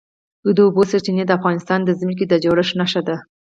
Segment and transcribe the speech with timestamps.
[0.55, 3.15] د اوبو سرچینې د افغانستان د ځمکې د جوړښت نښه ده.